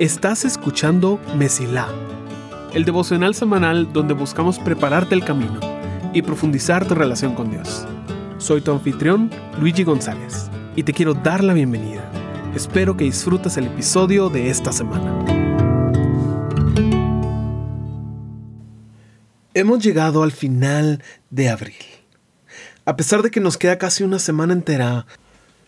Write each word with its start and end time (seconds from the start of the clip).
Estás 0.00 0.46
escuchando 0.46 1.20
Mesilá, 1.36 1.86
el 2.72 2.86
devocional 2.86 3.34
semanal 3.34 3.92
donde 3.92 4.14
buscamos 4.14 4.58
prepararte 4.58 5.14
el 5.14 5.24
camino 5.24 5.60
y 6.14 6.22
profundizar 6.22 6.88
tu 6.88 6.94
relación 6.94 7.34
con 7.34 7.50
Dios. 7.50 7.86
Soy 8.38 8.62
tu 8.62 8.72
anfitrión, 8.72 9.30
Luigi 9.60 9.84
González, 9.84 10.50
y 10.74 10.84
te 10.84 10.94
quiero 10.94 11.12
dar 11.12 11.44
la 11.44 11.52
bienvenida. 11.52 12.02
Espero 12.56 12.96
que 12.96 13.04
disfrutes 13.04 13.58
el 13.58 13.66
episodio 13.66 14.30
de 14.30 14.48
esta 14.48 14.72
semana. 14.72 15.22
Hemos 19.52 19.84
llegado 19.84 20.22
al 20.22 20.32
final 20.32 21.04
de 21.28 21.50
abril. 21.50 21.84
A 22.86 22.96
pesar 22.96 23.20
de 23.22 23.30
que 23.30 23.40
nos 23.40 23.58
queda 23.58 23.76
casi 23.76 24.02
una 24.02 24.18
semana 24.18 24.54
entera, 24.54 25.04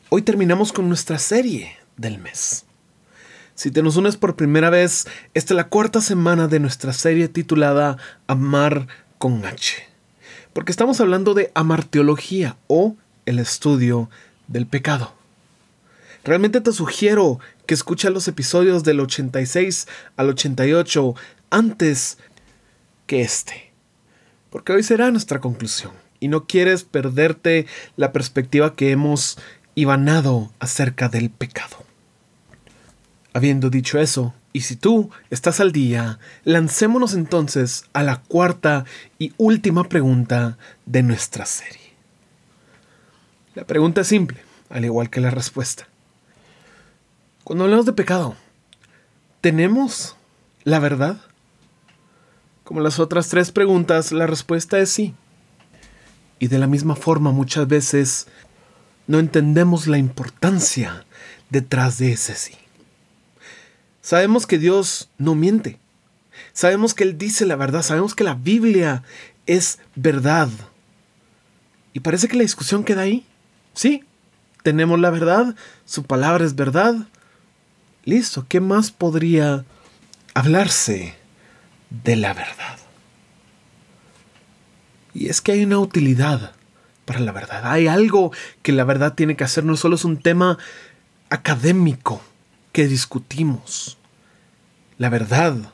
hoy 0.09 0.23
terminamos 0.23 0.73
con 0.73 0.89
nuestra 0.89 1.19
serie 1.19 1.82
del 2.03 2.19
mes. 2.19 2.66
Si 3.55 3.71
te 3.71 3.82
nos 3.82 3.96
unes 3.96 4.19
por 4.19 4.37
primera 4.37 4.69
vez, 4.69 5.06
esta 5.33 5.55
es 5.55 5.56
la 5.56 5.69
cuarta 5.69 6.02
semana 6.02 6.48
de 6.48 6.61
nuestra 6.61 6.92
serie 6.92 7.28
titulada 7.28 7.97
Amar 8.27 8.88
con 9.16 9.47
H. 9.47 9.88
Porque 10.52 10.73
estamos 10.73 11.01
hablando 11.01 11.33
de 11.33 11.51
amarteología 11.55 12.56
o 12.66 12.97
el 13.25 13.38
estudio 13.38 14.11
del 14.48 14.66
pecado. 14.66 15.15
Realmente 16.25 16.61
te 16.61 16.73
sugiero 16.73 17.41
que 17.66 17.75
escuches 17.75 18.11
los 18.11 18.28
episodios 18.28 18.84
del 18.84 19.00
86 19.00 19.89
al 20.16 20.28
88 20.28 21.14
antes 21.50 22.19
que 23.06 23.23
este. 23.23 23.73
Porque 24.50 24.73
hoy 24.73 24.83
será 24.83 25.11
nuestra 25.11 25.41
conclusión. 25.41 25.92
Y 26.20 26.28
no 26.28 26.47
quieres 26.47 26.84
perderte 26.84 27.66
la 27.97 28.12
perspectiva 28.12 28.77
que 28.77 28.92
hemos 28.92 29.39
ibanado 29.75 30.53
acerca 30.61 31.09
del 31.09 31.30
pecado. 31.30 31.81
Habiendo 33.34 33.70
dicho 33.70 33.98
eso, 33.98 34.34
y 34.52 34.62
si 34.62 34.77
tú 34.77 35.10
estás 35.30 35.60
al 35.60 35.72
día, 35.72 36.19
lancémonos 36.44 37.14
entonces 37.14 37.86
a 37.94 38.02
la 38.02 38.20
cuarta 38.20 38.84
y 39.19 39.33
última 39.39 39.89
pregunta 39.89 40.58
de 40.84 41.02
nuestra 41.02 41.47
serie. 41.47 41.94
La 43.55 43.64
pregunta 43.64 44.02
es 44.02 44.08
simple, 44.08 44.39
al 44.69 44.84
igual 44.84 45.08
que 45.08 45.20
la 45.20 45.30
respuesta. 45.30 45.89
Cuando 47.44 47.64
hablamos 47.64 47.86
de 47.86 47.92
pecado, 47.92 48.36
¿tenemos 49.41 50.17
la 50.64 50.78
verdad? 50.78 51.20
Como 52.64 52.80
las 52.80 52.98
otras 52.98 53.28
tres 53.28 53.50
preguntas, 53.50 54.12
la 54.12 54.27
respuesta 54.27 54.78
es 54.78 54.91
sí. 54.91 55.14
Y 56.39 56.48
de 56.48 56.58
la 56.58 56.67
misma 56.67 56.96
forma 56.96 57.33
muchas 57.33 57.67
veces 57.67 58.27
no 59.06 59.19
entendemos 59.19 59.86
la 59.86 59.98
importancia 59.98 61.05
detrás 61.50 61.98
de 61.98 62.12
ese 62.12 62.34
sí. 62.34 62.55
Sabemos 64.03 64.47
que 64.47 64.58
Dios 64.58 65.08
no 65.17 65.34
miente. 65.36 65.78
Sabemos 66.53 66.92
que 66.92 67.05
Él 67.05 67.17
dice 67.17 67.47
la 67.47 67.56
verdad. 67.56 67.83
Sabemos 67.83 68.14
que 68.14 68.25
la 68.25 68.34
Biblia 68.34 69.05
es 69.47 69.78
verdad. 69.95 70.50
Y 71.95 72.00
parece 72.00 72.27
que 72.28 72.36
la 72.36 72.42
discusión 72.42 72.84
queda 72.84 73.03
ahí. 73.03 73.25
Sí, 73.75 74.05
tenemos 74.64 74.98
la 74.98 75.11
verdad. 75.11 75.55
Su 75.84 76.03
palabra 76.03 76.45
es 76.45 76.56
verdad. 76.56 76.97
Listo, 78.05 78.45
¿qué 78.48 78.61
más 78.61 78.91
podría 78.91 79.64
hablarse 80.34 81.14
de 81.91 82.17
la 82.17 82.34
verdad? 82.34 82.78
Y 85.14 85.28
es 85.28 85.41
que 85.41 85.53
hay 85.53 85.62
una 85.62 85.78
utilidad 85.78 86.53
para 87.05 87.20
la 87.20 87.30
verdad. 87.30 87.70
Hay 87.70 87.86
algo 87.86 88.33
que 88.62 88.73
la 88.73 88.83
verdad 88.83 89.14
tiene 89.14 89.36
que 89.36 89.45
hacer. 89.45 89.64
No 89.64 89.77
solo 89.77 89.95
es 89.95 90.05
un 90.05 90.17
tema 90.17 90.58
académico 91.30 92.20
que 92.73 92.89
discutimos. 92.89 93.98
La 94.98 95.09
verdad 95.09 95.73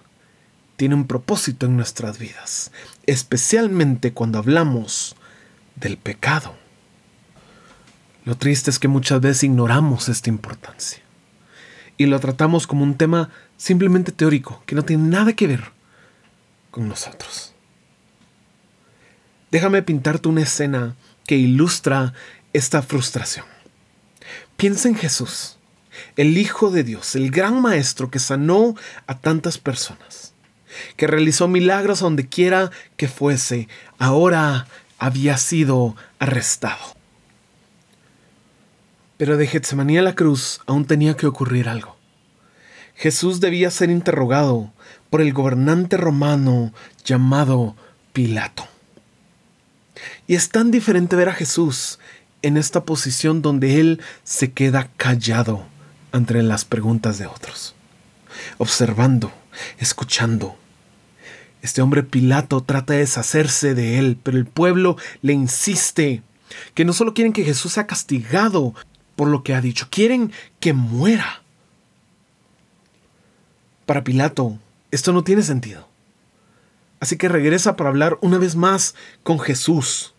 tiene 0.77 0.95
un 0.95 1.07
propósito 1.07 1.67
en 1.67 1.77
nuestras 1.77 2.19
vidas, 2.19 2.71
especialmente 3.07 4.13
cuando 4.13 4.39
hablamos 4.39 5.17
del 5.77 5.97
pecado. 5.97 6.55
Lo 8.25 8.37
triste 8.37 8.71
es 8.71 8.79
que 8.79 8.89
muchas 8.89 9.21
veces 9.21 9.45
ignoramos 9.45 10.09
esta 10.09 10.29
importancia 10.29 11.01
y 11.97 12.07
lo 12.07 12.21
tratamos 12.21 12.67
como 12.67 12.85
un 12.85 12.95
tema 12.95 13.31
simplemente 13.57 14.13
teórico, 14.13 14.63
que 14.67 14.77
no 14.77 14.85
tiene 14.85 15.09
nada 15.09 15.33
que 15.33 15.49
ver 15.49 15.73
con 16.71 16.89
nosotros. 16.89 17.55
Déjame 19.51 19.83
pintarte 19.83 20.29
una 20.29 20.43
escena 20.43 20.95
que 21.27 21.37
ilustra 21.37 22.15
esta 22.53 22.83
frustración. 22.83 23.47
Piensa 24.57 24.89
en 24.89 24.95
Jesús 24.95 25.58
el 26.19 26.37
Hijo 26.37 26.71
de 26.71 26.83
Dios, 26.83 27.15
el 27.15 27.31
gran 27.31 27.63
Maestro 27.63 28.11
que 28.11 28.19
sanó 28.19 28.75
a 29.07 29.19
tantas 29.21 29.57
personas, 29.57 30.35
que 30.97 31.07
realizó 31.07 31.47
milagros 31.47 32.01
donde 32.01 32.27
quiera 32.29 32.73
que 32.97 33.07
fuese, 33.07 33.69
ahora 33.99 34.67
había 34.99 35.39
sido 35.39 35.95
arrestado. 36.19 36.97
Pero 39.17 39.37
de 39.37 39.47
Getsemaní 39.47 39.97
a 39.97 40.03
la 40.03 40.17
cruz 40.17 40.61
aún 40.67 40.87
tenía 40.87 41.17
que 41.17 41.29
ocurrir 41.29 41.69
algo. 41.69 41.97
Jesús 42.97 43.39
debía 43.39 43.71
ser 43.71 43.89
interrogado 43.89 44.73
por 45.11 45.21
el 45.21 45.33
gobernante 45.33 45.97
romano 45.97 46.73
llamado 47.05 47.77
Pilato. 48.13 48.67
Y 50.27 50.35
es 50.35 50.49
tan 50.49 50.73
diferente 50.73 51.15
ver 51.15 51.29
a 51.29 51.35
Jesús 51.35 52.01
en 52.43 52.57
esta 52.57 52.85
posición 52.85 53.41
donde 53.41 53.79
Él 53.79 54.03
se 54.25 54.51
queda 54.51 54.91
callado 54.97 55.65
entre 56.13 56.43
las 56.43 56.65
preguntas 56.65 57.19
de 57.19 57.27
otros, 57.27 57.75
observando, 58.59 59.33
escuchando. 59.79 60.57
Este 61.63 61.83
hombre 61.83 62.03
Pilato 62.03 62.63
trata 62.63 62.93
de 62.93 63.01
deshacerse 63.01 63.75
de 63.75 63.99
él, 63.99 64.19
pero 64.23 64.39
el 64.39 64.47
pueblo 64.47 64.97
le 65.23 65.33
insiste 65.33 66.23
que 66.75 66.85
no 66.85 66.93
solo 66.93 67.15
quieren 67.15 67.33
que 67.33 67.45
Jesús 67.45 67.73
sea 67.73 67.87
castigado 67.87 68.75
por 69.17 69.29
lo 69.29 69.43
que 69.43 69.55
ha 69.55 69.61
dicho, 69.61 69.89
quieren 69.91 70.33
que 70.61 70.73
muera. 70.73 71.43
Para 73.85 74.05
Pilato, 74.05 74.59
esto 74.91 75.13
no 75.13 75.25
tiene 75.25 75.43
sentido. 75.43 75.89
Así 77.01 77.17
que 77.17 77.29
regresa 77.29 77.77
para 77.77 77.91
hablar 77.91 78.19
una 78.21 78.39
vez 78.39 78.55
más 78.57 78.95
con 79.23 79.39
Jesús. 79.41 80.15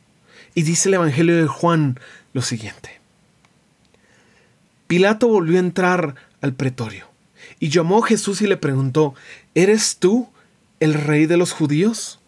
Y 0.54 0.64
dice 0.64 0.90
el 0.90 0.96
Evangelio 0.96 1.38
de 1.38 1.48
Juan 1.48 2.00
lo 2.34 2.42
siguiente. 2.42 2.99
Pilato 4.90 5.28
volvió 5.28 5.58
a 5.58 5.60
entrar 5.60 6.16
al 6.42 6.56
pretorio 6.56 7.06
y 7.60 7.70
llamó 7.70 8.04
a 8.04 8.08
Jesús 8.08 8.42
y 8.42 8.48
le 8.48 8.58
preguntó, 8.58 9.14
¿Eres 9.54 9.98
tú 9.98 10.30
el 10.80 10.96
rey 10.96 11.28
de 11.28 11.38
los 11.38 11.52
judíos? 11.52 12.20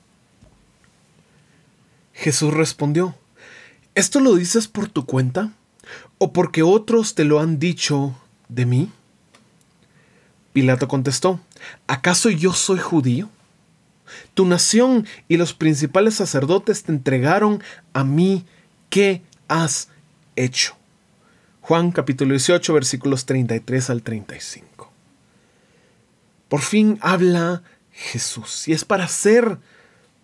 Jesús 2.13 2.53
respondió, 2.53 3.15
¿esto 3.95 4.19
lo 4.19 4.35
dices 4.35 4.67
por 4.67 4.87
tu 4.89 5.07
cuenta 5.07 5.53
o 6.19 6.33
porque 6.33 6.61
otros 6.61 7.15
te 7.15 7.23
lo 7.23 7.39
han 7.39 7.57
dicho 7.57 8.15
de 8.47 8.67
mí? 8.67 8.91
Pilato 10.53 10.87
contestó, 10.87 11.39
¿acaso 11.87 12.29
yo 12.29 12.53
soy 12.53 12.77
judío? 12.77 13.31
Tu 14.35 14.45
nación 14.45 15.07
y 15.27 15.37
los 15.37 15.55
principales 15.55 16.13
sacerdotes 16.13 16.83
te 16.83 16.91
entregaron 16.91 17.63
a 17.93 18.03
mí. 18.03 18.45
¿Qué 18.91 19.23
has 19.47 19.87
hecho? 20.35 20.75
Juan 21.71 21.93
capítulo 21.93 22.31
18 22.31 22.73
versículos 22.73 23.25
33 23.25 23.91
al 23.91 24.03
35. 24.03 24.91
Por 26.49 26.59
fin 26.59 26.99
habla 26.99 27.63
Jesús 27.93 28.67
y 28.67 28.73
es 28.73 28.83
para 28.83 29.05
hacer 29.05 29.57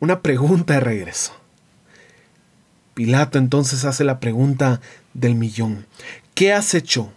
una 0.01 0.21
pregunta 0.21 0.73
de 0.73 0.81
regreso. 0.81 1.31
Pilato 2.95 3.37
entonces 3.37 3.85
hace 3.85 4.03
la 4.03 4.19
pregunta 4.19 4.81
del 5.13 5.35
millón. 5.35 5.85
¿Qué 6.35 6.51
has 6.51 6.73
hecho 6.73 7.13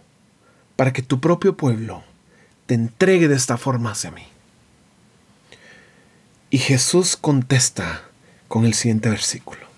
para 0.77 0.93
que 0.93 1.01
tu 1.01 1.19
propio 1.19 1.57
pueblo 1.57 2.01
te 2.67 2.75
entregue 2.75 3.27
de 3.27 3.35
esta 3.35 3.57
forma 3.57 3.91
hacia 3.91 4.11
mí? 4.11 4.23
Y 6.49 6.57
Jesús 6.59 7.17
contesta 7.17 8.03
con 8.47 8.63
el 8.63 8.75
siguiente 8.75 9.09
versículo. 9.09 9.70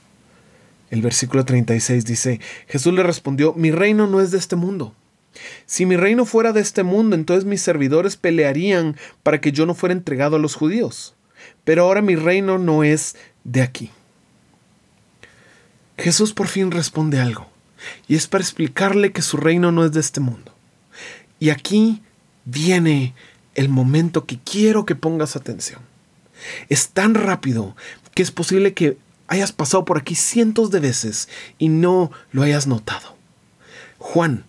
El 0.93 1.01
versículo 1.01 1.43
36 1.43 2.05
dice, 2.05 2.39
Jesús 2.67 2.93
le 2.93 3.01
respondió, 3.01 3.55
mi 3.55 3.71
reino 3.71 4.05
no 4.05 4.21
es 4.21 4.29
de 4.29 4.37
este 4.37 4.55
mundo. 4.55 4.93
Si 5.65 5.87
mi 5.87 5.95
reino 5.95 6.23
fuera 6.23 6.53
de 6.53 6.61
este 6.61 6.83
mundo, 6.83 7.15
entonces 7.15 7.45
mis 7.45 7.63
servidores 7.63 8.15
pelearían 8.15 8.95
para 9.23 9.41
que 9.41 9.51
yo 9.51 9.65
no 9.65 9.73
fuera 9.73 9.93
entregado 9.93 10.35
a 10.35 10.39
los 10.39 10.53
judíos. 10.53 11.15
Pero 11.63 11.81
ahora 11.81 12.03
mi 12.03 12.15
reino 12.15 12.59
no 12.59 12.83
es 12.83 13.15
de 13.43 13.63
aquí. 13.63 13.89
Jesús 15.97 16.31
por 16.31 16.47
fin 16.47 16.69
responde 16.69 17.19
algo, 17.19 17.49
y 18.07 18.15
es 18.15 18.27
para 18.27 18.43
explicarle 18.43 19.11
que 19.11 19.23
su 19.23 19.37
reino 19.37 19.71
no 19.71 19.83
es 19.85 19.93
de 19.93 19.99
este 19.99 20.19
mundo. 20.19 20.53
Y 21.39 21.49
aquí 21.49 22.03
viene 22.45 23.15
el 23.55 23.67
momento 23.67 24.27
que 24.27 24.37
quiero 24.37 24.85
que 24.85 24.93
pongas 24.93 25.35
atención. 25.35 25.81
Es 26.69 26.89
tan 26.89 27.15
rápido 27.15 27.75
que 28.13 28.21
es 28.21 28.29
posible 28.29 28.75
que 28.75 28.97
hayas 29.27 29.51
pasado 29.51 29.85
por 29.85 29.97
aquí 29.97 30.15
cientos 30.15 30.71
de 30.71 30.79
veces 30.79 31.29
y 31.57 31.69
no 31.69 32.11
lo 32.31 32.43
hayas 32.43 32.67
notado. 32.67 33.15
Juan, 33.97 34.45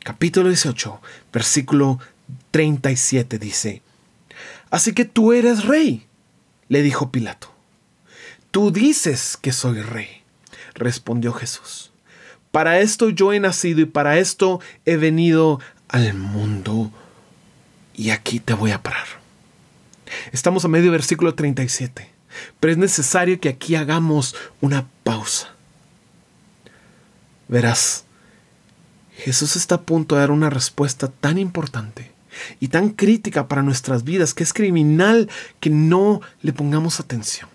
capítulo 0.00 0.48
18, 0.48 1.00
versículo 1.32 1.98
37 2.50 3.38
dice, 3.38 3.82
Así 4.70 4.92
que 4.92 5.04
tú 5.04 5.32
eres 5.32 5.64
rey, 5.64 6.06
le 6.68 6.82
dijo 6.82 7.10
Pilato. 7.10 7.52
Tú 8.50 8.70
dices 8.70 9.36
que 9.36 9.52
soy 9.52 9.80
rey, 9.80 10.22
respondió 10.74 11.32
Jesús. 11.32 11.90
Para 12.50 12.80
esto 12.80 13.08
yo 13.08 13.32
he 13.32 13.40
nacido 13.40 13.80
y 13.80 13.86
para 13.86 14.18
esto 14.18 14.60
he 14.84 14.96
venido 14.96 15.58
al 15.88 16.14
mundo. 16.14 16.90
Y 17.94 18.10
aquí 18.10 18.40
te 18.40 18.54
voy 18.54 18.72
a 18.72 18.82
parar. 18.82 19.06
Estamos 20.32 20.64
a 20.64 20.68
medio 20.68 20.90
versículo 20.92 21.34
37, 21.34 22.11
pero 22.60 22.72
es 22.72 22.78
necesario 22.78 23.40
que 23.40 23.48
aquí 23.48 23.74
hagamos 23.74 24.34
una 24.60 24.88
pausa. 25.04 25.48
Verás, 27.48 28.04
Jesús 29.16 29.56
está 29.56 29.76
a 29.76 29.82
punto 29.82 30.14
de 30.14 30.22
dar 30.22 30.30
una 30.30 30.50
respuesta 30.50 31.08
tan 31.08 31.38
importante 31.38 32.12
y 32.60 32.68
tan 32.68 32.90
crítica 32.90 33.46
para 33.46 33.62
nuestras 33.62 34.04
vidas 34.04 34.34
que 34.34 34.42
es 34.42 34.52
criminal 34.52 35.28
que 35.60 35.70
no 35.70 36.20
le 36.40 36.52
pongamos 36.52 36.98
atención. 36.98 37.48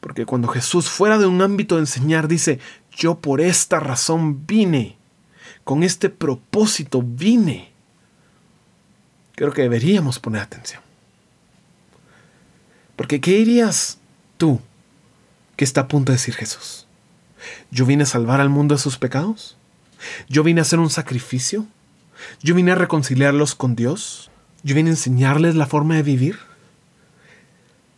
Porque 0.00 0.26
cuando 0.26 0.48
Jesús 0.48 0.88
fuera 0.88 1.18
de 1.18 1.26
un 1.26 1.42
ámbito 1.42 1.76
de 1.76 1.82
enseñar 1.82 2.26
dice, 2.26 2.58
yo 2.90 3.20
por 3.20 3.40
esta 3.40 3.78
razón 3.78 4.46
vine, 4.46 4.96
con 5.62 5.82
este 5.84 6.08
propósito 6.08 7.02
vine, 7.02 7.70
creo 9.36 9.52
que 9.52 9.62
deberíamos 9.62 10.18
poner 10.18 10.42
atención. 10.42 10.82
Porque 13.02 13.20
¿qué 13.20 13.32
dirías 13.32 13.98
tú 14.36 14.60
que 15.56 15.64
está 15.64 15.80
a 15.80 15.88
punto 15.88 16.12
de 16.12 16.18
decir 16.18 16.34
Jesús? 16.34 16.86
¿Yo 17.72 17.84
vine 17.84 18.04
a 18.04 18.06
salvar 18.06 18.40
al 18.40 18.48
mundo 18.48 18.76
de 18.76 18.80
sus 18.80 18.96
pecados? 18.96 19.56
¿Yo 20.28 20.44
vine 20.44 20.60
a 20.60 20.62
hacer 20.62 20.78
un 20.78 20.88
sacrificio? 20.88 21.66
¿Yo 22.44 22.54
vine 22.54 22.70
a 22.70 22.76
reconciliarlos 22.76 23.56
con 23.56 23.74
Dios? 23.74 24.30
¿Yo 24.62 24.76
vine 24.76 24.90
a 24.90 24.92
enseñarles 24.92 25.56
la 25.56 25.66
forma 25.66 25.96
de 25.96 26.04
vivir? 26.04 26.38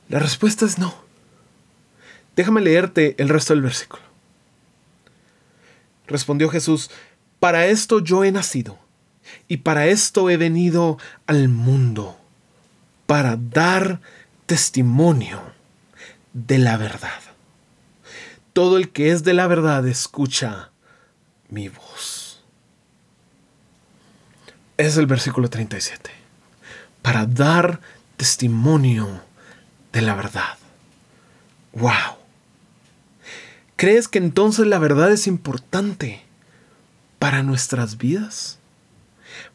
La 0.09 0.21
respuesta 0.21 0.65
es 0.65 0.79
no. 0.79 0.95
Déjame 2.35 2.63
leerte 2.63 3.15
el 3.19 3.29
resto 3.29 3.53
del 3.53 3.63
versículo. 3.63 4.03
Respondió 6.07 6.49
Jesús, 6.49 6.91
para 7.41 7.67
esto 7.67 7.99
yo 7.99 8.25
he 8.25 8.33
nacido, 8.33 8.79
y 9.49 9.59
para 9.59 9.87
esto 9.87 10.31
he 10.31 10.39
venido 10.39 10.97
al 11.27 11.51
mundo, 11.51 12.19
para 13.05 13.37
dar 13.37 14.01
testimonio 14.47 15.41
de 16.33 16.59
la 16.59 16.77
verdad. 16.77 17.21
Todo 18.53 18.77
el 18.77 18.91
que 18.91 19.11
es 19.11 19.25
de 19.25 19.35
la 19.35 19.47
verdad 19.47 19.87
escucha 19.87 20.71
mi 21.49 21.69
voz. 21.69 22.43
Es 24.77 24.97
el 24.97 25.07
versículo 25.07 25.49
37. 25.49 26.11
Para 27.03 27.27
dar 27.27 27.81
testimonio 28.17 29.23
de 29.93 30.03
la 30.03 30.15
verdad. 30.15 30.59
¡Wow! 31.73 32.19
¿Crees 33.77 34.09
que 34.09 34.19
entonces 34.19 34.67
la 34.67 34.79
verdad 34.79 35.11
es 35.13 35.27
importante 35.27 36.23
para 37.19 37.43
nuestras 37.43 37.99
vidas? 37.99 38.59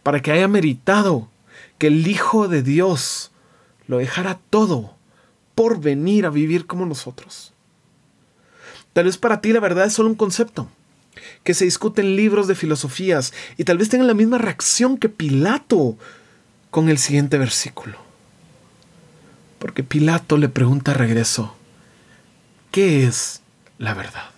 Para 0.04 0.22
que 0.22 0.32
haya 0.32 0.48
meritado 0.48 1.30
que 1.78 1.88
el 1.88 2.06
Hijo 2.08 2.48
de 2.48 2.62
Dios 2.62 3.29
lo 3.90 3.98
dejara 3.98 4.40
todo 4.50 4.96
por 5.56 5.82
venir 5.82 6.26
a 6.26 6.30
vivir 6.30 6.66
como 6.66 6.86
nosotros. 6.86 7.52
Tal 8.94 9.04
vez 9.04 9.18
para 9.18 9.42
ti 9.42 9.52
la 9.52 9.60
verdad 9.60 9.88
es 9.88 9.94
solo 9.94 10.08
un 10.08 10.16
concepto, 10.16 10.70
que 11.44 11.54
se 11.54 11.66
discute 11.66 12.00
en 12.00 12.16
libros 12.16 12.48
de 12.48 12.56
filosofías 12.56 13.34
y 13.58 13.66
tal 13.66 13.78
vez 13.78 13.90
tengan 13.90 14.08
la 14.08 14.14
misma 14.14 14.38
reacción 14.38 14.98
que 14.98 15.10
Pilato 15.10 15.98
con 16.72 16.88
el 16.88 16.98
siguiente 16.98 17.38
versículo. 17.38 17.98
Porque 19.60 19.84
Pilato 19.84 20.38
le 20.38 20.48
pregunta 20.48 20.92
a 20.92 20.94
regreso, 20.94 21.58
¿qué 22.72 23.04
es 23.04 23.42
la 23.80 23.96
verdad. 23.96 24.30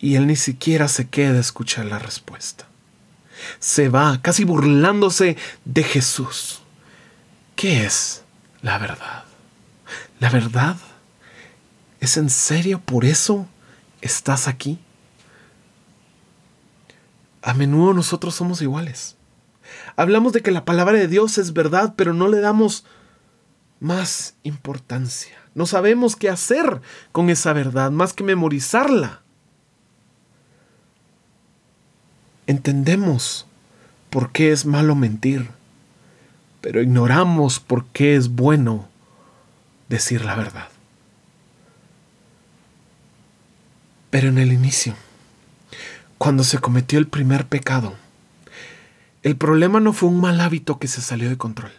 Y 0.00 0.16
él 0.16 0.26
ni 0.26 0.36
siquiera 0.36 0.88
se 0.88 1.08
queda 1.08 1.36
a 1.36 1.40
escuchar 1.40 1.86
la 1.86 2.00
respuesta. 2.00 2.66
Se 3.60 3.88
va 3.88 4.20
casi 4.20 4.44
burlándose 4.44 5.36
de 5.64 5.84
Jesús. 5.84 6.62
¿Qué 7.64 7.86
es 7.86 8.22
la 8.60 8.76
verdad? 8.76 9.24
¿La 10.20 10.28
verdad? 10.28 10.76
¿Es 11.98 12.18
en 12.18 12.28
serio 12.28 12.78
por 12.78 13.06
eso 13.06 13.46
estás 14.02 14.48
aquí? 14.48 14.78
A 17.40 17.54
menudo 17.54 17.94
nosotros 17.94 18.34
somos 18.34 18.60
iguales. 18.60 19.16
Hablamos 19.96 20.34
de 20.34 20.42
que 20.42 20.50
la 20.50 20.66
palabra 20.66 20.98
de 20.98 21.08
Dios 21.08 21.38
es 21.38 21.54
verdad, 21.54 21.94
pero 21.96 22.12
no 22.12 22.28
le 22.28 22.40
damos 22.40 22.84
más 23.80 24.34
importancia. 24.42 25.38
No 25.54 25.64
sabemos 25.64 26.16
qué 26.16 26.28
hacer 26.28 26.82
con 27.12 27.30
esa 27.30 27.54
verdad 27.54 27.90
más 27.90 28.12
que 28.12 28.24
memorizarla. 28.24 29.22
Entendemos 32.46 33.46
por 34.10 34.32
qué 34.32 34.52
es 34.52 34.66
malo 34.66 34.94
mentir, 34.94 35.48
pero 36.64 36.80
ignoramos 36.80 37.60
por 37.60 37.84
qué 37.88 38.16
es 38.16 38.30
bueno 38.30 38.88
decir 39.90 40.24
la 40.24 40.34
verdad. 40.34 40.70
Pero 44.08 44.30
en 44.30 44.38
el 44.38 44.50
inicio, 44.50 44.94
cuando 46.16 46.42
se 46.42 46.60
cometió 46.60 46.98
el 46.98 47.06
primer 47.06 47.46
pecado, 47.48 47.92
el 49.22 49.36
problema 49.36 49.78
no 49.78 49.92
fue 49.92 50.08
un 50.08 50.22
mal 50.22 50.40
hábito 50.40 50.78
que 50.78 50.88
se 50.88 51.02
salió 51.02 51.28
de 51.28 51.36
control. 51.36 51.70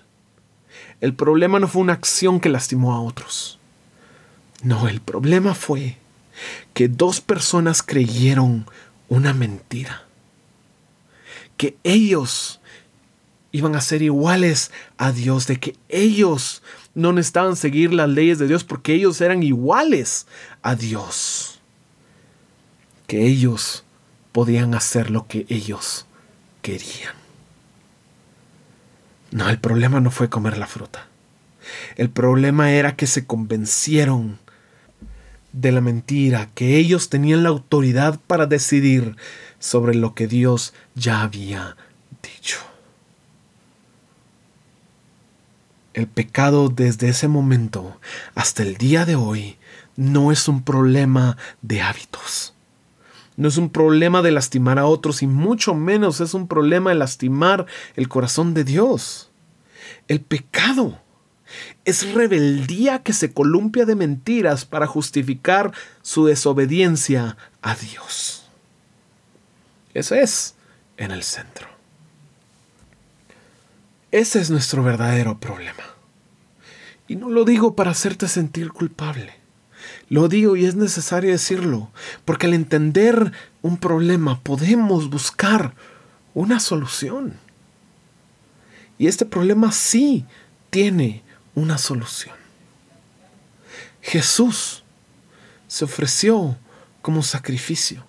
El 1.02 1.16
problema 1.16 1.60
no 1.60 1.68
fue 1.68 1.81
una 1.81 1.94
acción 1.94 2.40
que 2.40 2.50
lastimó 2.50 2.94
a 2.94 3.02
otros. 3.02 3.58
No, 4.62 4.88
el 4.88 5.02
problema 5.02 5.56
fue 5.56 5.98
que 6.76 6.90
dos 6.90 7.22
personas 7.22 7.81
creyeron 7.81 8.68
una 9.10 9.34
mentira. 9.34 10.04
Que 11.58 11.76
ellos 11.84 12.62
iban 13.56 13.75
a 13.75 13.81
ser 13.81 14.02
iguales 14.02 14.69
a 14.98 15.13
Dios, 15.13 15.48
de 15.48 15.57
que 15.57 15.78
ellos 15.88 16.62
no 16.94 17.13
necesitaban 17.13 17.56
seguir 17.56 17.94
las 17.94 18.10
leyes 18.10 18.38
de 18.38 18.48
Dios 18.48 18.66
porque 18.66 18.94
ellos 18.94 19.22
eran 19.22 19.44
iguales 19.44 20.28
a 20.62 20.75
Dios. 20.75 21.62
Que 23.07 23.25
ellos 23.25 23.86
podían 24.34 24.75
hacer 24.75 25.10
lo 25.10 25.25
que 25.28 25.46
ellos 25.48 26.06
querían. 26.62 27.16
No, 29.31 29.50
el 29.50 29.59
problema 29.59 30.02
no 30.02 30.12
fue 30.12 30.30
comer 30.30 30.57
la 30.57 30.68
fruta. 30.68 31.07
El 31.95 32.09
problema 32.09 32.71
era 32.71 32.97
que 32.97 33.07
se 33.07 33.26
convencieron 33.26 34.38
de 35.54 35.71
la 35.71 35.80
mentira, 35.80 36.50
que 36.56 36.76
ellos 36.76 37.07
tenían 37.07 37.44
la 37.44 37.50
autoridad 37.50 38.19
para 38.28 38.47
decidir 38.47 39.16
sobre 39.59 39.95
lo 39.95 40.14
que 40.14 40.28
Dios 40.28 40.74
ya 40.94 41.21
había 41.21 41.78
dicho. 42.21 42.59
El 45.95 46.07
pecado 46.07 46.68
desde 46.68 47.07
ese 47.07 47.30
momento 47.30 48.02
hasta 48.35 48.64
el 48.64 48.75
día 48.75 49.06
de 49.06 49.16
hoy 49.16 49.57
no 49.95 50.33
es 50.33 50.49
un 50.49 50.61
problema 50.61 51.37
de 51.61 51.81
hábitos. 51.81 52.54
No 53.37 53.47
es 53.47 53.56
un 53.56 53.69
problema 53.69 54.21
de 54.21 54.33
lastimar 54.33 54.78
a 54.78 54.87
otros 54.87 55.23
y 55.23 55.28
mucho 55.28 55.73
menos 55.73 56.19
es 56.19 56.33
un 56.33 56.49
problema 56.49 56.90
de 56.90 56.97
lastimar 56.97 57.66
el 57.95 58.09
corazón 58.09 58.54
de 58.54 58.66
Dios. 58.66 59.31
El 60.09 60.19
pecado 60.19 60.99
es 61.85 62.14
rebeldía 62.14 63.02
que 63.02 63.14
se 63.14 63.31
columpia 63.31 63.85
de 63.85 63.95
mentiras 63.95 64.66
para 64.66 64.87
justificar 64.87 65.71
su 66.02 66.25
desobediencia 66.25 67.37
a 67.61 67.73
Dios. 67.73 68.49
Eso 69.94 70.14
es 70.14 70.56
en 70.97 71.11
el 71.11 71.23
centro. 71.23 71.75
Ese 74.16 74.40
es 74.40 74.50
nuestro 74.50 74.81
verdadero 74.81 75.42
problema. 75.42 75.84
Y 77.06 77.18
no 77.18 77.30
lo 77.30 77.44
digo 77.44 77.76
para 77.76 77.92
hacerte 77.92 78.30
sentir 78.30 78.72
culpable. 78.72 79.34
Lo 80.07 80.30
digo 80.30 80.56
y 80.56 80.64
es 80.64 80.76
necesario 80.76 81.31
decirlo, 81.31 81.92
porque 82.24 82.45
al 82.45 82.54
entender 82.54 83.34
un 83.62 83.76
problema 83.76 84.40
podemos 84.40 85.10
buscar 85.10 85.76
una 86.34 86.62
solución. 86.62 87.38
Y 88.98 89.07
este 89.07 89.26
problema 89.26 89.74
sí 89.74 90.26
tiene 90.69 91.22
una 91.54 91.78
solución. 91.78 92.38
Jesús 94.02 94.86
se 95.68 95.84
ofreció 95.84 96.57
como 97.02 97.22
sacrificio 97.22 98.06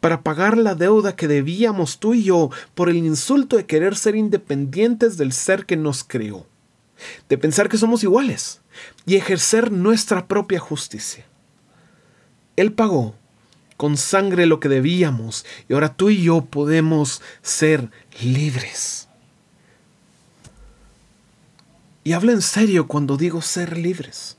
para 0.00 0.22
pagar 0.22 0.56
la 0.56 0.74
deuda 0.74 1.16
que 1.16 1.28
debíamos 1.28 1.98
tú 1.98 2.14
y 2.14 2.24
yo 2.24 2.50
por 2.74 2.88
el 2.88 2.96
insulto 2.96 3.56
de 3.56 3.66
querer 3.66 3.96
ser 3.96 4.16
independientes 4.16 5.16
del 5.16 5.32
ser 5.32 5.66
que 5.66 5.76
nos 5.76 6.04
creó, 6.04 6.46
de 7.28 7.38
pensar 7.38 7.68
que 7.68 7.78
somos 7.78 8.02
iguales 8.02 8.60
y 9.06 9.16
ejercer 9.16 9.72
nuestra 9.72 10.26
propia 10.26 10.60
justicia. 10.60 11.24
Él 12.56 12.72
pagó 12.72 13.14
con 13.76 13.96
sangre 13.96 14.44
lo 14.44 14.60
que 14.60 14.68
debíamos 14.68 15.46
y 15.68 15.72
ahora 15.72 15.94
tú 15.94 16.10
y 16.10 16.22
yo 16.22 16.44
podemos 16.44 17.22
ser 17.42 17.90
libres. 18.22 19.08
Y 22.04 22.12
hablo 22.12 22.32
en 22.32 22.42
serio 22.42 22.86
cuando 22.88 23.16
digo 23.16 23.40
ser 23.42 23.78
libres. 23.78 24.36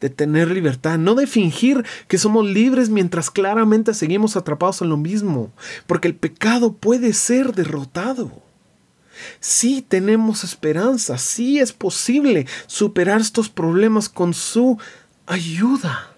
De 0.00 0.10
tener 0.10 0.50
libertad, 0.50 0.98
no 0.98 1.14
de 1.14 1.26
fingir 1.26 1.84
que 2.06 2.18
somos 2.18 2.44
libres 2.44 2.90
mientras 2.90 3.30
claramente 3.30 3.94
seguimos 3.94 4.36
atrapados 4.36 4.82
en 4.82 4.90
lo 4.90 4.96
mismo, 4.96 5.52
porque 5.86 6.08
el 6.08 6.14
pecado 6.14 6.74
puede 6.74 7.12
ser 7.14 7.54
derrotado. 7.54 8.42
Sí 9.40 9.84
tenemos 9.86 10.44
esperanza, 10.44 11.16
sí 11.16 11.58
es 11.58 11.72
posible 11.72 12.46
superar 12.66 13.20
estos 13.20 13.48
problemas 13.48 14.08
con 14.08 14.34
su 14.34 14.78
ayuda. 15.26 16.10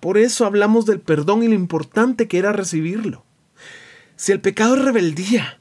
Por 0.00 0.18
eso 0.18 0.44
hablamos 0.44 0.84
del 0.86 1.00
perdón 1.00 1.42
y 1.42 1.48
lo 1.48 1.54
importante 1.54 2.28
que 2.28 2.38
era 2.38 2.52
recibirlo. 2.52 3.24
Si 4.16 4.32
el 4.32 4.40
pecado 4.40 4.76
es 4.76 4.82
rebeldía, 4.82 5.58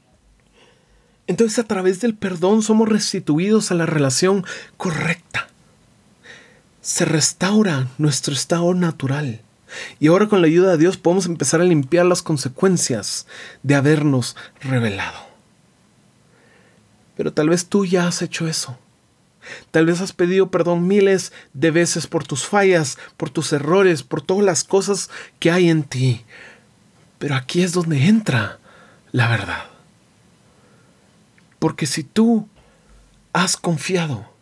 entonces 1.27 1.59
a 1.59 1.63
través 1.63 2.01
del 2.01 2.15
perdón 2.15 2.61
somos 2.61 2.89
restituidos 2.89 3.71
a 3.71 3.75
la 3.75 3.85
relación 3.85 4.43
correcta. 4.77 5.47
Se 6.83 7.05
restaura 7.05 7.87
nuestro 7.97 8.33
estado 8.33 8.73
natural. 8.73 9.39
Y 10.01 10.07
ahora 10.07 10.27
con 10.27 10.41
la 10.41 10.47
ayuda 10.47 10.71
de 10.71 10.77
Dios 10.77 10.97
podemos 10.97 11.25
empezar 11.25 11.61
a 11.61 11.63
limpiar 11.63 12.05
las 12.05 12.21
consecuencias 12.21 13.25
de 13.63 13.75
habernos 13.75 14.35
revelado. 14.59 15.17
Pero 17.15 17.31
tal 17.31 17.47
vez 17.47 17.67
tú 17.67 17.85
ya 17.85 18.05
has 18.05 18.21
hecho 18.21 18.49
eso. 18.49 18.77
Tal 19.71 19.85
vez 19.85 20.01
has 20.01 20.11
pedido 20.11 20.51
perdón 20.51 20.85
miles 20.85 21.31
de 21.53 21.71
veces 21.71 22.05
por 22.05 22.25
tus 22.25 22.45
fallas, 22.45 22.97
por 23.15 23.29
tus 23.29 23.53
errores, 23.53 24.03
por 24.03 24.21
todas 24.21 24.43
las 24.43 24.65
cosas 24.65 25.09
que 25.39 25.51
hay 25.51 25.69
en 25.69 25.83
ti. 25.83 26.25
Pero 27.17 27.35
aquí 27.35 27.63
es 27.63 27.71
donde 27.71 28.07
entra 28.07 28.59
la 29.13 29.29
verdad. 29.29 29.67
Porque 31.59 31.85
si 31.85 32.03
tú 32.03 32.49
has 33.31 33.55
confiado 33.55 34.32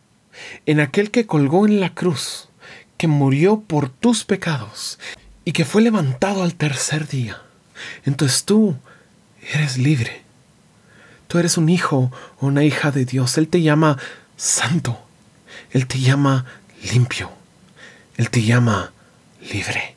en 0.66 0.80
aquel 0.80 1.10
que 1.10 1.26
colgó 1.26 1.66
en 1.66 1.80
la 1.80 1.94
cruz, 1.94 2.48
que 2.96 3.08
murió 3.08 3.60
por 3.60 3.88
tus 3.88 4.24
pecados 4.24 4.98
y 5.44 5.52
que 5.52 5.64
fue 5.64 5.82
levantado 5.82 6.42
al 6.42 6.54
tercer 6.54 7.08
día, 7.08 7.42
entonces 8.04 8.44
tú 8.44 8.76
eres 9.54 9.78
libre. 9.78 10.22
Tú 11.28 11.38
eres 11.38 11.56
un 11.56 11.68
hijo 11.68 12.12
o 12.40 12.46
una 12.46 12.62
hija 12.62 12.90
de 12.90 13.06
Dios. 13.06 13.38
Él 13.38 13.48
te 13.48 13.62
llama 13.62 13.98
santo. 14.36 15.02
Él 15.70 15.86
te 15.86 15.98
llama 15.98 16.44
limpio. 16.92 17.30
Él 18.18 18.28
te 18.28 18.42
llama 18.42 18.92
libre. 19.50 19.96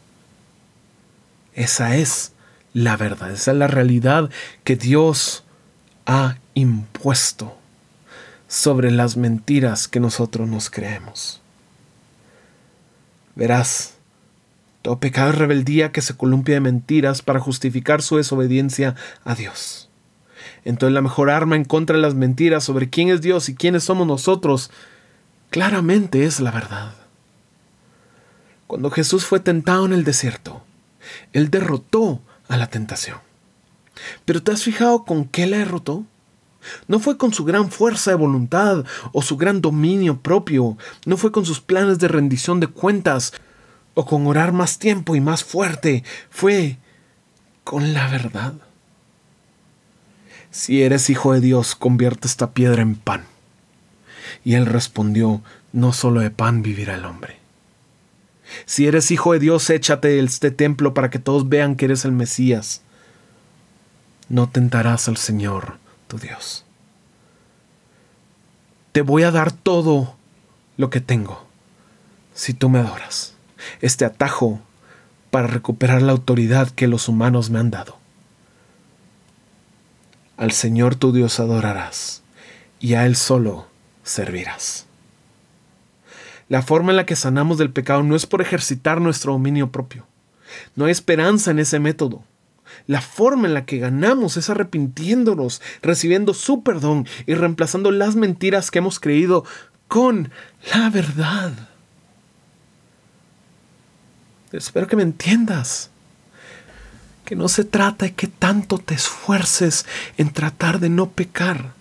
Esa 1.54 1.98
es 1.98 2.32
la 2.74 2.98
verdad, 2.98 3.32
esa 3.32 3.52
es 3.52 3.58
la 3.58 3.68
realidad 3.68 4.30
que 4.64 4.76
Dios 4.76 5.44
ha 6.06 6.38
impuesto 6.54 7.58
sobre 8.56 8.90
las 8.90 9.18
mentiras 9.18 9.90
que 9.90 10.00
nosotros 10.00 10.48
nos 10.48 10.70
creemos. 10.70 11.42
Verás, 13.36 13.96
todo 14.82 14.98
pecado 14.98 15.32
es 15.32 15.38
rebeldía 15.38 15.92
que 15.92 16.02
se 16.02 16.16
columpia 16.16 16.56
de 16.56 16.62
mentiras 16.62 17.22
para 17.22 17.42
justificar 17.42 18.02
su 18.02 18.16
desobediencia 18.16 18.96
a 19.26 19.36
Dios. 19.36 19.90
Entonces 20.64 20.94
la 20.94 21.02
mejor 21.02 21.30
arma 21.30 21.58
en 21.58 21.66
contra 21.66 21.98
de 21.98 22.02
las 22.02 22.16
mentiras 22.16 22.64
sobre 22.64 22.90
quién 22.90 23.10
es 23.10 23.20
Dios 23.20 23.50
y 23.50 23.56
quiénes 23.56 23.84
somos 23.84 24.08
nosotros, 24.08 24.72
claramente 25.50 26.24
es 26.24 26.40
la 26.40 26.52
verdad. 26.52 26.94
Cuando 28.68 28.90
Jesús 28.90 29.26
fue 29.26 29.42
tentado 29.42 29.86
en 29.86 29.92
el 29.92 30.06
desierto, 30.06 30.64
Él 31.34 31.52
derrotó 31.52 32.22
a 32.48 32.56
la 32.56 32.68
tentación. 32.68 33.18
Pero 34.24 34.42
¿te 34.42 34.54
has 34.54 34.64
fijado 34.64 35.04
con 35.04 35.26
qué 35.26 35.46
la 35.46 35.58
derrotó? 35.58 36.06
No 36.88 37.00
fue 37.00 37.18
con 37.18 37.34
su 37.34 37.46
gran 37.46 37.72
fuerza 37.72 38.12
de 38.12 38.18
voluntad 38.18 38.86
o 39.12 39.22
su 39.22 39.38
gran 39.38 39.62
dominio 39.62 40.22
propio, 40.22 40.78
no 41.06 41.18
fue 41.18 41.32
con 41.32 41.46
sus 41.46 41.60
planes 41.60 42.00
de 42.00 42.08
rendición 42.08 42.60
de 42.60 42.68
cuentas 42.68 43.34
o 43.94 44.06
con 44.06 44.28
orar 44.28 44.52
más 44.52 44.78
tiempo 44.78 45.16
y 45.16 45.22
más 45.22 45.44
fuerte, 45.44 46.04
fue 46.30 46.78
con 47.64 47.94
la 47.94 48.08
verdad. 48.10 48.54
Si 50.52 50.84
eres 50.84 51.10
hijo 51.10 51.34
de 51.34 51.42
Dios, 51.42 51.76
convierte 51.76 52.28
esta 52.28 52.52
piedra 52.52 52.82
en 52.82 52.96
pan. 52.96 53.26
Y 54.44 54.54
él 54.54 54.66
respondió, 54.66 55.42
no 55.74 55.92
solo 55.92 56.22
de 56.22 56.30
pan 56.30 56.62
vivirá 56.62 56.96
el 56.96 57.06
hombre. 57.06 57.40
Si 58.66 58.88
eres 58.88 59.12
hijo 59.12 59.34
de 59.34 59.40
Dios, 59.40 59.70
échate 59.70 60.10
de 60.10 60.20
este 60.20 60.52
templo 60.52 60.94
para 60.94 61.10
que 61.10 61.20
todos 61.20 61.50
vean 61.50 61.76
que 61.76 61.86
eres 61.86 62.06
el 62.06 62.12
Mesías. 62.12 62.82
No 64.30 64.50
tentarás 64.50 65.08
al 65.08 65.18
Señor 65.18 65.85
Dios. 66.20 66.66
Te 68.92 69.02
voy 69.02 69.24
a 69.24 69.32
dar 69.32 69.52
todo 69.52 70.16
lo 70.78 70.90
que 70.90 71.02
tengo 71.02 71.46
si 72.34 72.54
tú 72.54 72.70
me 72.70 72.80
adoras. 72.80 73.34
Este 73.82 74.06
atajo 74.06 74.62
para 75.32 75.48
recuperar 75.48 76.02
la 76.02 76.12
autoridad 76.12 76.70
que 76.70 76.88
los 76.88 77.08
humanos 77.10 77.50
me 77.50 77.60
han 77.60 77.72
dado. 77.72 77.98
Al 80.38 80.52
Señor 80.52 80.96
tu 80.96 81.12
Dios 81.12 81.40
adorarás 81.40 82.24
y 82.80 82.94
a 82.94 83.06
Él 83.06 83.16
solo 83.16 83.68
servirás. 84.04 84.86
La 86.48 86.62
forma 86.62 86.92
en 86.92 86.98
la 86.98 87.06
que 87.06 87.16
sanamos 87.16 87.58
del 87.58 87.72
pecado 87.72 88.04
no 88.04 88.16
es 88.16 88.26
por 88.26 88.42
ejercitar 88.42 89.02
nuestro 89.02 89.34
dominio 89.34 89.72
propio. 89.72 90.06
No 90.76 90.86
hay 90.86 90.92
esperanza 90.92 91.52
en 91.52 91.60
ese 91.60 91.80
método. 91.80 92.24
La 92.88 93.02
forma 93.02 93.48
en 93.48 93.54
la 93.54 93.66
que 93.66 93.80
ganamos 93.80 94.38
es 94.38 94.50
arrepintiéndonos, 94.50 95.62
recibiendo 95.82 96.34
su 96.34 96.64
perdón 96.64 97.08
y 97.26 97.34
reemplazando 97.34 97.92
las 97.92 98.16
mentiras 98.16 98.72
que 98.72 98.80
hemos 98.80 99.00
creído 99.00 99.46
con 99.88 100.32
la 100.74 100.90
verdad. 100.90 101.54
Espero 104.52 104.88
que 104.88 104.96
me 104.96 105.04
entiendas. 105.04 105.90
Que 107.26 107.36
no 107.36 107.48
se 107.48 107.64
trata 107.64 108.06
de 108.06 108.14
que 108.14 108.28
tanto 108.28 108.78
te 108.78 108.94
esfuerces 108.94 109.86
en 110.18 110.32
tratar 110.32 110.80
de 110.80 110.90
no 110.90 111.10
pecar. 111.10 111.74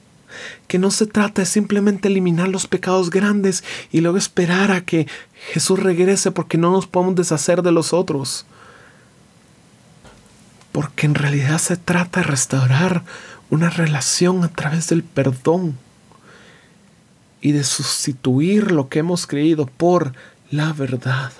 Que 0.66 0.78
no 0.78 0.90
se 0.90 1.06
trata 1.06 1.42
de 1.42 1.46
simplemente 1.46 2.08
eliminar 2.08 2.48
los 2.48 2.66
pecados 2.66 3.10
grandes 3.10 3.62
y 3.92 4.00
luego 4.00 4.16
esperar 4.16 4.72
a 4.72 4.80
que 4.80 5.06
Jesús 5.52 5.78
regrese 5.78 6.30
porque 6.30 6.58
no 6.58 6.72
nos 6.72 6.86
podemos 6.86 7.14
deshacer 7.14 7.62
de 7.62 7.72
los 7.72 7.92
otros 7.92 8.46
porque 10.74 11.06
en 11.06 11.14
realidad 11.14 11.58
se 11.58 11.76
trata 11.76 12.18
de 12.18 12.26
restaurar 12.26 13.04
una 13.48 13.70
relación 13.70 14.42
a 14.42 14.48
través 14.48 14.88
del 14.88 15.04
perdón 15.04 15.78
y 17.40 17.52
de 17.52 17.62
sustituir 17.62 18.72
lo 18.72 18.88
que 18.88 18.98
hemos 18.98 19.28
creído 19.28 19.66
por 19.66 20.14
la 20.50 20.72
verdad. 20.72 21.30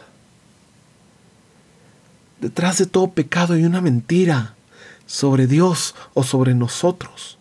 Detrás 2.40 2.78
de 2.78 2.86
todo 2.86 3.10
pecado 3.10 3.54
hay 3.54 3.64
una 3.64 3.80
mentira 3.80 4.54
sobre 5.04 5.48
Dios 5.48 5.96
o 6.14 6.22
sobre 6.22 6.54
nosotros. 6.54 7.36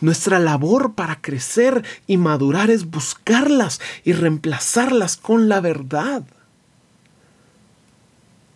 Nuestra 0.00 0.40
labor 0.40 0.94
para 0.94 1.20
crecer 1.20 1.84
y 2.08 2.16
madurar 2.16 2.68
es 2.68 2.90
buscarlas 2.90 3.80
y 4.02 4.12
reemplazarlas 4.12 5.16
con 5.16 5.48
la 5.48 5.60
verdad. 5.60 6.24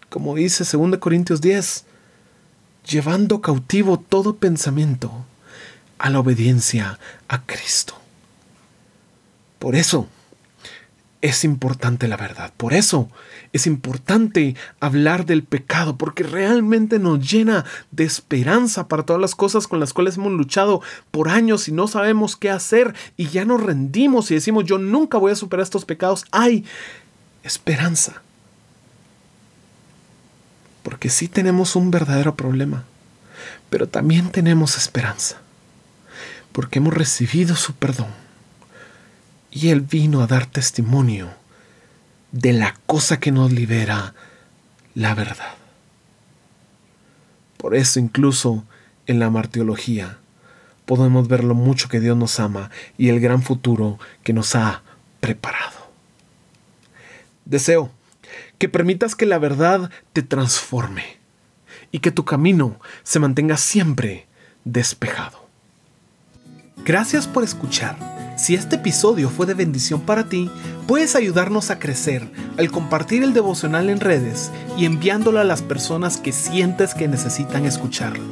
Como 0.08 0.34
dice 0.34 0.64
2 0.76 0.98
Corintios 0.98 1.40
10, 1.40 1.84
llevando 2.86 3.40
cautivo 3.40 3.98
todo 3.98 4.36
pensamiento 4.36 5.24
a 5.98 6.10
la 6.10 6.20
obediencia 6.20 6.98
a 7.28 7.42
Cristo. 7.42 7.94
Por 9.58 9.76
eso 9.76 10.08
es 11.20 11.44
importante 11.44 12.08
la 12.08 12.16
verdad, 12.16 12.52
por 12.56 12.74
eso 12.74 13.08
es 13.52 13.68
importante 13.68 14.56
hablar 14.80 15.26
del 15.26 15.44
pecado, 15.44 15.96
porque 15.96 16.24
realmente 16.24 16.98
nos 16.98 17.30
llena 17.30 17.64
de 17.92 18.02
esperanza 18.04 18.88
para 18.88 19.04
todas 19.04 19.20
las 19.22 19.36
cosas 19.36 19.68
con 19.68 19.78
las 19.78 19.92
cuales 19.92 20.16
hemos 20.16 20.32
luchado 20.32 20.82
por 21.12 21.28
años 21.28 21.68
y 21.68 21.72
no 21.72 21.86
sabemos 21.86 22.36
qué 22.36 22.50
hacer 22.50 22.94
y 23.16 23.28
ya 23.28 23.44
nos 23.44 23.62
rendimos 23.62 24.30
y 24.30 24.34
decimos 24.34 24.64
yo 24.64 24.78
nunca 24.78 25.18
voy 25.18 25.32
a 25.32 25.36
superar 25.36 25.62
estos 25.62 25.84
pecados. 25.84 26.24
Hay 26.32 26.64
esperanza 27.44 28.22
porque 30.82 31.10
sí 31.10 31.28
tenemos 31.28 31.76
un 31.76 31.90
verdadero 31.90 32.34
problema, 32.34 32.84
pero 33.70 33.88
también 33.88 34.30
tenemos 34.30 34.76
esperanza, 34.76 35.38
porque 36.52 36.78
hemos 36.78 36.94
recibido 36.94 37.56
su 37.56 37.74
perdón. 37.74 38.08
Y 39.50 39.68
Él 39.68 39.82
vino 39.82 40.22
a 40.22 40.26
dar 40.26 40.46
testimonio 40.46 41.30
de 42.32 42.52
la 42.52 42.74
cosa 42.86 43.20
que 43.20 43.32
nos 43.32 43.52
libera, 43.52 44.14
la 44.94 45.14
verdad. 45.14 45.54
Por 47.58 47.76
eso 47.76 48.00
incluso 48.00 48.64
en 49.06 49.18
la 49.18 49.30
martiología 49.30 50.18
podemos 50.86 51.28
ver 51.28 51.44
lo 51.44 51.54
mucho 51.54 51.88
que 51.88 52.00
Dios 52.00 52.16
nos 52.16 52.40
ama 52.40 52.70
y 52.98 53.08
el 53.08 53.20
gran 53.20 53.42
futuro 53.42 53.98
que 54.24 54.32
nos 54.32 54.54
ha 54.56 54.82
preparado. 55.20 55.90
Deseo 57.44 57.90
que 58.58 58.68
permitas 58.68 59.14
que 59.14 59.26
la 59.26 59.38
verdad 59.38 59.90
te 60.12 60.22
transforme 60.22 61.18
y 61.90 62.00
que 62.00 62.10
tu 62.10 62.24
camino 62.24 62.80
se 63.02 63.18
mantenga 63.18 63.56
siempre 63.56 64.26
despejado. 64.64 65.46
Gracias 66.84 67.28
por 67.28 67.44
escuchar. 67.44 67.96
Si 68.36 68.54
este 68.54 68.76
episodio 68.76 69.30
fue 69.30 69.46
de 69.46 69.54
bendición 69.54 70.00
para 70.00 70.28
ti, 70.28 70.50
puedes 70.88 71.14
ayudarnos 71.14 71.70
a 71.70 71.78
crecer 71.78 72.28
al 72.58 72.70
compartir 72.72 73.22
el 73.22 73.34
devocional 73.34 73.88
en 73.88 74.00
redes 74.00 74.50
y 74.76 74.86
enviándolo 74.86 75.38
a 75.38 75.44
las 75.44 75.62
personas 75.62 76.16
que 76.16 76.32
sientes 76.32 76.94
que 76.94 77.06
necesitan 77.06 77.66
escucharlo. 77.66 78.24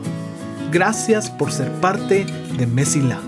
Gracias 0.72 1.30
por 1.30 1.52
ser 1.52 1.70
parte 1.74 2.24
de 2.56 2.66
Mesila. 2.66 3.20